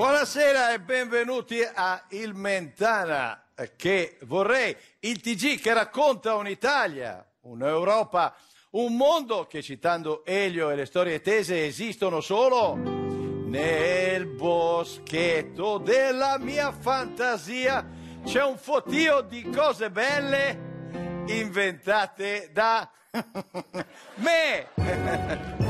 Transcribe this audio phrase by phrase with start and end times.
[0.00, 3.38] Buonasera e benvenuti a Il Mentana
[3.76, 8.34] che vorrei, il TG che racconta un'Italia, un'Europa,
[8.70, 16.72] un mondo che citando Elio e le storie tese esistono solo nel boschetto della mia
[16.72, 17.86] fantasia.
[18.24, 22.90] C'è un fotio di cose belle inventate da
[24.16, 25.69] me.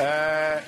[0.00, 0.62] Eh,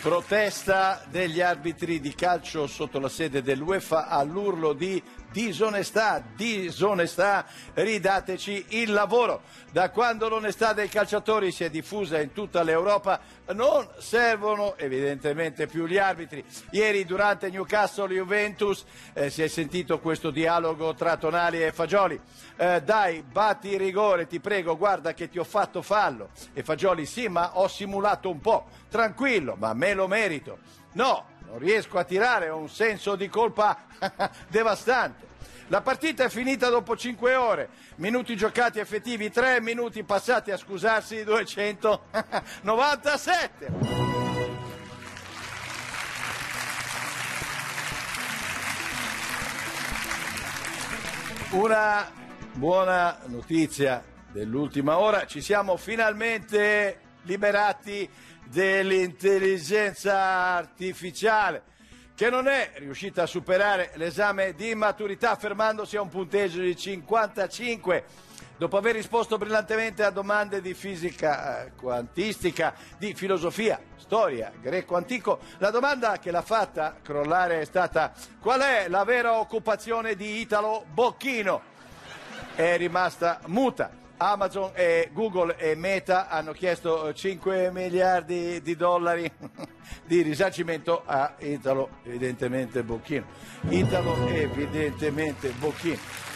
[0.00, 8.92] protesta degli arbitri di calcio sotto la sede dell'UEFA all'urlo di disonestà, disonestà, ridateci il
[8.92, 9.42] lavoro.
[9.70, 13.20] Da quando l'onestà dei calciatori si è diffusa in tutta l'Europa
[13.52, 16.44] non servono evidentemente più gli arbitri.
[16.70, 22.20] Ieri durante Newcastle-Juventus eh, si è sentito questo dialogo tra Tonali e Fagioli.
[22.56, 26.30] Eh, dai, batti rigore, ti prego, guarda che ti ho fatto fallo.
[26.52, 28.66] E Fagioli, sì, ma ho simulato un po'.
[28.88, 30.58] Tranquillo, ma me lo merito.
[30.92, 33.86] No, non riesco a tirare, ho un senso di colpa
[34.46, 35.26] devastante.
[35.66, 41.24] La partita è finita dopo 5 ore, minuti giocati effettivi 3, minuti passati a scusarsi
[41.24, 43.72] 297.
[51.50, 52.08] Una
[52.52, 58.08] buona notizia dell'ultima ora, ci siamo finalmente liberati
[58.46, 61.62] dell'intelligenza artificiale
[62.14, 68.04] che non è riuscita a superare l'esame di maturità fermandosi a un punteggio di 55
[68.58, 75.38] dopo aver risposto brillantemente a domande di fisica eh, quantistica, di filosofia, storia, greco antico,
[75.56, 80.84] la domanda che l'ha fatta crollare è stata qual è la vera occupazione di Italo
[80.92, 81.62] Bocchino?
[82.54, 83.99] È rimasta muta.
[84.22, 89.30] Amazon e Google e Meta hanno chiesto 5 miliardi di dollari
[90.04, 93.24] di risarcimento a Italo, evidentemente Bocchino.
[93.70, 96.28] Italo, evidentemente Bocchino.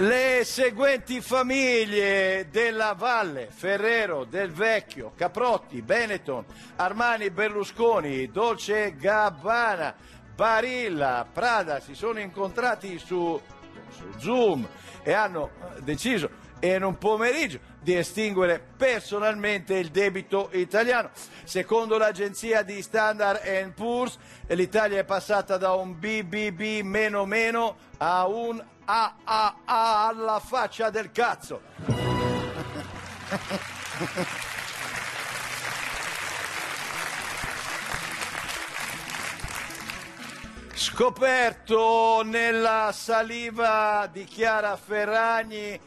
[0.00, 6.44] Le seguenti famiglie della Valle, Ferrero, Del Vecchio, Caprotti, Benetton,
[6.76, 9.94] Armani, Berlusconi, Dolce Gabbana,
[10.38, 13.42] Barilla, Prada si sono incontrati su,
[13.88, 14.64] su Zoom
[15.02, 15.50] e hanno
[15.80, 21.10] deciso in un pomeriggio di estinguere personalmente il debito italiano.
[21.42, 24.16] Secondo l'agenzia di Standard Poor's
[24.46, 31.62] l'Italia è passata da un BBB meno meno a un AAA alla faccia del cazzo.
[40.90, 45.78] Scoperto nella saliva di Chiara Ferragni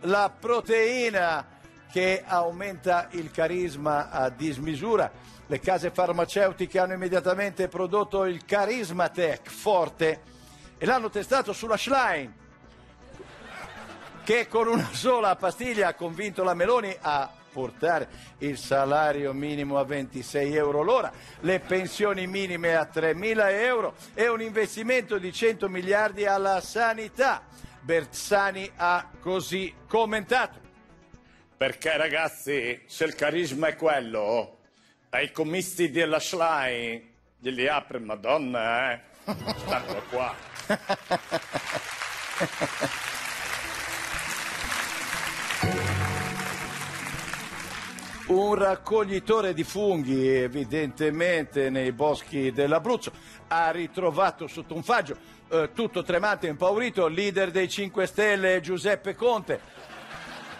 [0.00, 1.46] la proteina
[1.90, 5.10] che aumenta il carisma a dismisura.
[5.46, 10.22] Le case farmaceutiche hanno immediatamente prodotto il Carismatech forte
[10.76, 12.34] e l'hanno testato sulla Schlein,
[14.28, 18.08] che con una sola pastiglia ha convinto la Meloni a portare
[18.40, 21.10] il salario minimo a 26 euro l'ora,
[21.40, 27.46] le pensioni minime a 3 mila euro e un investimento di 100 miliardi alla sanità.
[27.80, 30.60] Bersani ha così commentato.
[31.56, 34.58] Perché ragazzi, se il carisma è quello,
[35.08, 37.02] ai commisti della Schlein
[37.38, 39.00] glieli apre Madonna, eh?
[39.24, 40.36] Stanno qua.
[48.28, 53.12] un raccoglitore di funghi, evidentemente nei boschi dell'Abruzzo,
[53.48, 55.16] ha ritrovato sotto un faggio,
[55.48, 59.60] eh, tutto tremante e impaurito, il leader dei 5 Stelle Giuseppe Conte.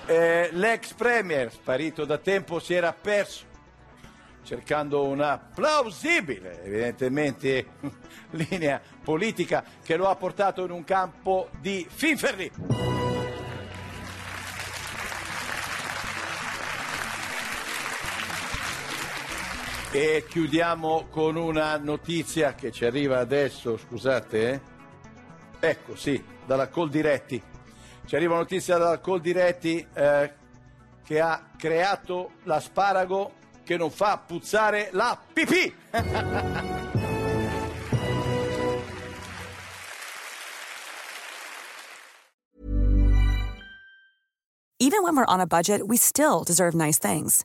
[0.06, 3.46] Eh, l'ex premier, sparito da tempo, si era perso
[4.44, 7.66] cercando una plausibile, evidentemente,
[8.30, 12.97] linea politica che lo ha portato in un campo di finferri.
[19.90, 24.50] E chiudiamo con una notizia che ci arriva adesso, scusate.
[24.52, 24.60] eh.
[25.60, 27.42] Ecco, sì, dalla Coldiretti.
[28.04, 30.32] Ci arriva una notizia dalla Coldiretti eh,
[31.04, 33.32] che ha creato l'asparago
[33.64, 35.74] che non fa puzzare la pipì.
[44.80, 47.44] Even when we're on a budget, we still deserve nice things.